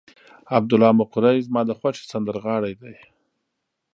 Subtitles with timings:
[0.57, 2.95] عبدالله مقری زما د خوښې سندرغاړی دی.